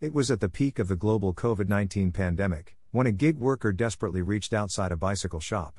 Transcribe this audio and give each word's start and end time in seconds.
It 0.00 0.14
was 0.14 0.30
at 0.30 0.40
the 0.40 0.48
peak 0.48 0.78
of 0.78 0.88
the 0.88 0.96
global 0.96 1.34
COVID 1.34 1.68
19 1.68 2.10
pandemic, 2.12 2.74
when 2.90 3.06
a 3.06 3.12
gig 3.12 3.36
worker 3.36 3.70
desperately 3.70 4.22
reached 4.22 4.54
outside 4.54 4.92
a 4.92 4.96
bicycle 4.96 5.40
shop. 5.40 5.78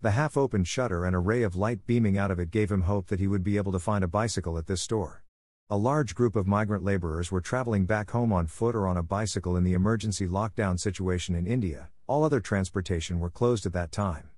The 0.00 0.10
half 0.10 0.36
opened 0.36 0.66
shutter 0.66 1.04
and 1.04 1.14
a 1.14 1.20
ray 1.20 1.44
of 1.44 1.54
light 1.54 1.86
beaming 1.86 2.18
out 2.18 2.32
of 2.32 2.40
it 2.40 2.50
gave 2.50 2.72
him 2.72 2.82
hope 2.82 3.06
that 3.06 3.20
he 3.20 3.28
would 3.28 3.44
be 3.44 3.56
able 3.56 3.70
to 3.70 3.78
find 3.78 4.02
a 4.02 4.08
bicycle 4.08 4.58
at 4.58 4.66
this 4.66 4.82
store. 4.82 5.22
A 5.68 5.76
large 5.76 6.16
group 6.16 6.34
of 6.34 6.48
migrant 6.48 6.82
laborers 6.82 7.30
were 7.30 7.40
traveling 7.40 7.86
back 7.86 8.10
home 8.10 8.32
on 8.32 8.48
foot 8.48 8.74
or 8.74 8.88
on 8.88 8.96
a 8.96 9.04
bicycle 9.04 9.56
in 9.56 9.62
the 9.62 9.74
emergency 9.74 10.26
lockdown 10.26 10.76
situation 10.76 11.36
in 11.36 11.46
India, 11.46 11.90
all 12.08 12.24
other 12.24 12.40
transportation 12.40 13.20
were 13.20 13.30
closed 13.30 13.66
at 13.66 13.72
that 13.72 13.92
time. 13.92 14.30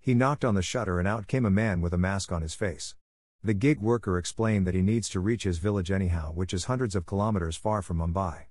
He 0.00 0.14
knocked 0.14 0.42
on 0.42 0.54
the 0.54 0.62
shutter 0.62 0.98
and 0.98 1.06
out 1.06 1.26
came 1.26 1.44
a 1.44 1.50
man 1.50 1.82
with 1.82 1.92
a 1.92 1.98
mask 1.98 2.32
on 2.32 2.40
his 2.40 2.54
face. 2.54 2.94
The 3.42 3.52
gig 3.52 3.82
worker 3.82 4.16
explained 4.16 4.66
that 4.66 4.74
he 4.74 4.80
needs 4.80 5.10
to 5.10 5.20
reach 5.20 5.42
his 5.42 5.58
village 5.58 5.90
anyhow, 5.90 6.32
which 6.32 6.54
is 6.54 6.64
hundreds 6.64 6.94
of 6.94 7.04
kilometers 7.04 7.58
far 7.58 7.82
from 7.82 7.98
Mumbai. 7.98 8.46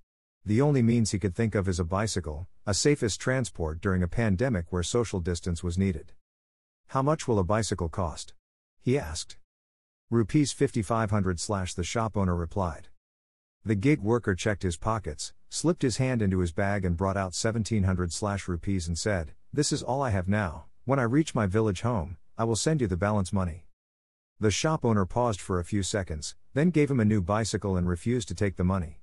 The 0.46 0.62
only 0.62 0.82
means 0.82 1.12
he 1.12 1.20
could 1.20 1.36
think 1.36 1.56
of 1.56 1.70
is 1.70 1.80
a 1.80 1.86
bicycle, 1.86 2.48
a 2.66 2.74
safest 2.74 3.22
transport 3.22 3.80
during 3.80 4.04
a 4.04 4.10
pandemic 4.10 4.66
where 4.74 4.84
social 4.84 5.22
distance 5.22 5.64
was 5.64 5.78
needed. 5.78 6.12
How 6.88 7.02
much 7.02 7.30
will 7.30 7.40
a 7.40 7.46
bicycle 7.46 7.88
cost? 7.88 8.34
He 8.82 9.00
asked. 9.00 9.38
Rupees 10.10 10.52
5500 10.52 11.40
slash 11.40 11.74
the 11.74 11.84
shop 11.86 12.18
owner 12.18 12.36
replied. 12.36 12.90
The 13.64 13.76
gig 13.76 14.02
worker 14.02 14.36
checked 14.36 14.64
his 14.64 14.76
pockets, 14.76 15.32
slipped 15.48 15.82
his 15.82 15.96
hand 15.96 16.22
into 16.22 16.40
his 16.40 16.52
bag 16.52 16.84
and 16.84 16.98
brought 16.98 17.16
out 17.16 17.34
1700 17.34 18.12
slash 18.12 18.46
rupees 18.50 18.86
and 18.86 18.98
said, 18.98 19.32
This 19.54 19.72
is 19.72 19.82
all 19.82 20.02
I 20.02 20.10
have 20.10 20.28
now, 20.28 20.66
when 20.84 21.00
I 21.00 21.04
reach 21.04 21.34
my 21.34 21.46
village 21.46 21.82
home, 21.82 22.18
I 22.38 22.44
will 22.44 22.58
send 22.58 22.82
you 22.82 22.88
the 22.88 22.98
balance 22.98 23.32
money. 23.32 23.68
The 24.42 24.52
shop 24.52 24.84
owner 24.84 25.06
paused 25.06 25.40
for 25.40 25.58
a 25.58 25.64
few 25.64 25.84
seconds, 25.84 26.36
then 26.54 26.70
gave 26.70 26.92
him 26.92 27.00
a 27.00 27.06
new 27.06 27.22
bicycle 27.22 27.78
and 27.78 27.88
refused 27.88 28.28
to 28.28 28.36
take 28.36 28.58
the 28.58 28.66
money. 28.66 29.00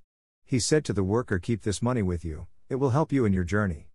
He 0.50 0.58
said 0.58 0.84
to 0.86 0.92
the 0.92 1.04
worker, 1.04 1.38
Keep 1.38 1.62
this 1.62 1.80
money 1.80 2.02
with 2.02 2.24
you, 2.24 2.48
it 2.68 2.74
will 2.74 2.90
help 2.90 3.12
you 3.12 3.24
in 3.24 3.32
your 3.32 3.44
journey. 3.44 3.86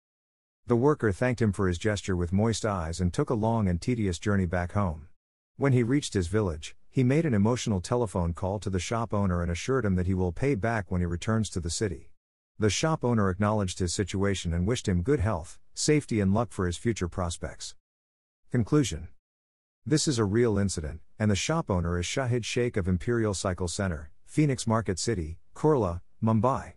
The 0.67 0.77
worker 0.77 1.11
thanked 1.11 1.41
him 1.41 1.51
for 1.51 1.67
his 1.67 1.77
gesture 1.77 2.15
with 2.15 2.31
moist 2.31 2.65
eyes 2.65 3.01
and 3.01 3.13
took 3.13 3.29
a 3.29 3.33
long 3.33 3.67
and 3.67 3.81
tedious 3.81 4.17
journey 4.17 4.45
back 4.45 4.71
home. 4.71 5.09
When 5.57 5.73
he 5.73 5.83
reached 5.83 6.13
his 6.13 6.29
village, 6.29 6.73
he 6.89 7.03
made 7.03 7.25
an 7.25 7.33
emotional 7.33 7.81
telephone 7.81 8.33
call 8.33 8.59
to 8.59 8.69
the 8.69 8.79
shop 8.79 9.13
owner 9.13 9.41
and 9.41 9.51
assured 9.51 9.83
him 9.83 9.95
that 9.95 10.07
he 10.07 10.13
will 10.13 10.31
pay 10.31 10.55
back 10.55 10.89
when 10.89 11.01
he 11.01 11.05
returns 11.05 11.49
to 11.49 11.59
the 11.59 11.69
city. 11.69 12.13
The 12.57 12.69
shop 12.69 13.03
owner 13.03 13.29
acknowledged 13.29 13.79
his 13.79 13.93
situation 13.93 14.53
and 14.53 14.65
wished 14.65 14.87
him 14.87 15.01
good 15.01 15.19
health, 15.19 15.59
safety, 15.73 16.21
and 16.21 16.33
luck 16.33 16.53
for 16.53 16.67
his 16.67 16.77
future 16.77 17.09
prospects. 17.09 17.75
Conclusion 18.49 19.09
This 19.85 20.07
is 20.07 20.17
a 20.17 20.23
real 20.23 20.57
incident, 20.57 21.01
and 21.19 21.29
the 21.29 21.35
shop 21.35 21.69
owner 21.69 21.99
is 21.99 22.05
Shahid 22.05 22.45
Sheikh 22.45 22.77
of 22.77 22.87
Imperial 22.87 23.33
Cycle 23.33 23.67
Center, 23.67 24.09
Phoenix 24.23 24.65
Market 24.65 24.99
City, 24.99 25.37
Kurla, 25.53 25.99
Mumbai. 26.25 26.73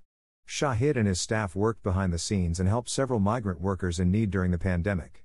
Shahid 0.47 0.97
and 0.97 1.09
his 1.09 1.23
staff 1.23 1.57
worked 1.57 1.83
behind 1.83 2.13
the 2.13 2.19
scenes 2.19 2.61
and 2.61 2.69
helped 2.69 2.91
several 2.91 3.19
migrant 3.19 3.63
workers 3.63 3.99
in 3.99 4.11
need 4.11 4.31
during 4.31 4.51
the 4.51 4.59
pandemic. 4.59 5.25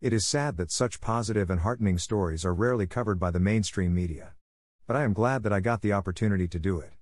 It 0.00 0.12
is 0.12 0.26
sad 0.26 0.56
that 0.56 0.72
such 0.72 1.00
positive 1.00 1.50
and 1.50 1.60
heartening 1.60 1.98
stories 1.98 2.44
are 2.44 2.52
rarely 2.52 2.88
covered 2.88 3.20
by 3.20 3.30
the 3.30 3.38
mainstream 3.38 3.94
media. 3.94 4.34
But 4.88 4.96
I 4.96 5.04
am 5.04 5.12
glad 5.12 5.44
that 5.44 5.52
I 5.52 5.60
got 5.60 5.82
the 5.82 5.92
opportunity 5.92 6.48
to 6.48 6.58
do 6.58 6.80
it. 6.80 6.94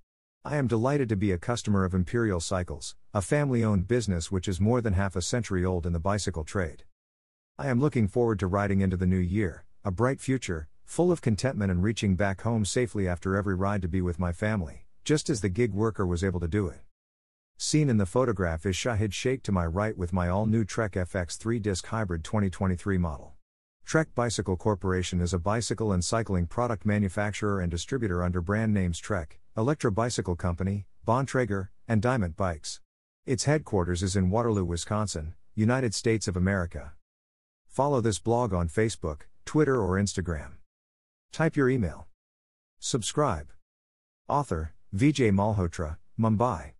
I 0.45 0.57
am 0.57 0.67
delighted 0.67 1.09
to 1.09 1.15
be 1.15 1.31
a 1.31 1.39
customer 1.39 1.85
of 1.85 1.95
Imperial 1.95 2.39
Cycles, 2.39 2.95
a 3.15 3.21
family 3.23 3.63
owned 3.63 3.87
business 3.87 4.31
which 4.31 4.47
is 4.47 4.61
more 4.61 4.79
than 4.79 4.93
half 4.93 5.15
a 5.15 5.23
century 5.23 5.65
old 5.65 5.87
in 5.87 5.93
the 5.93 5.99
bicycle 5.99 6.43
trade. 6.43 6.83
I 7.57 7.67
am 7.69 7.79
looking 7.79 8.07
forward 8.07 8.37
to 8.39 8.47
riding 8.47 8.81
into 8.81 8.97
the 8.97 9.07
new 9.07 9.17
year, 9.17 9.65
a 9.83 9.89
bright 9.89 10.21
future, 10.21 10.67
full 10.85 11.11
of 11.11 11.21
contentment 11.21 11.71
and 11.71 11.81
reaching 11.81 12.15
back 12.15 12.41
home 12.41 12.63
safely 12.63 13.07
after 13.07 13.35
every 13.35 13.55
ride 13.55 13.81
to 13.81 13.87
be 13.87 14.01
with 14.01 14.19
my 14.19 14.31
family, 14.31 14.82
just 15.03 15.29
as 15.29 15.41
the 15.41 15.49
gig 15.49 15.73
worker 15.73 16.05
was 16.05 16.23
able 16.23 16.39
to 16.39 16.47
do 16.47 16.67
it. 16.67 16.79
Seen 17.57 17.89
in 17.89 17.97
the 17.97 18.05
photograph 18.05 18.65
is 18.65 18.75
Shahid 18.75 19.13
Sheikh 19.13 19.43
to 19.43 19.51
my 19.51 19.65
right 19.65 19.97
with 19.97 20.13
my 20.13 20.29
all 20.29 20.45
new 20.45 20.63
Trek 20.63 20.93
FX 20.93 21.37
3 21.37 21.59
disc 21.59 21.85
hybrid 21.87 22.23
2023 22.23 22.97
model. 22.97 23.33
Trek 23.85 24.07
Bicycle 24.15 24.55
Corporation 24.55 25.19
is 25.19 25.33
a 25.33 25.39
bicycle 25.39 25.91
and 25.91 26.03
cycling 26.03 26.47
product 26.47 26.85
manufacturer 26.85 27.59
and 27.59 27.69
distributor 27.69 28.23
under 28.23 28.39
brand 28.39 28.73
names 28.73 28.97
Trek, 28.97 29.39
Electra 29.57 29.91
Bicycle 29.91 30.37
Company, 30.37 30.85
Bontrager, 31.05 31.67
and 31.87 32.01
Diamant 32.01 32.37
Bikes. 32.37 32.79
Its 33.25 33.43
headquarters 33.43 34.01
is 34.01 34.15
in 34.15 34.29
Waterloo, 34.29 34.63
Wisconsin, 34.63 35.33
United 35.53 35.93
States 35.93 36.29
of 36.29 36.37
America. 36.37 36.93
Follow 37.67 37.99
this 37.99 38.19
blog 38.19 38.53
on 38.53 38.69
Facebook, 38.69 39.23
Twitter, 39.45 39.81
or 39.81 39.99
Instagram. 39.99 40.53
Type 41.33 41.55
your 41.57 41.69
email. 41.69 42.07
Subscribe. 42.79 43.47
Author, 44.29 44.73
Vijay 44.93 45.31
Malhotra, 45.31 45.97
Mumbai. 46.19 46.73